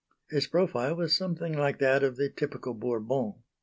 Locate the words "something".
1.15-1.53